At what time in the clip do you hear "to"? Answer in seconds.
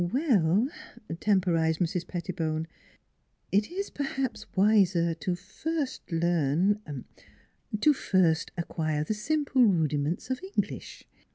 5.13-5.35, 7.79-7.93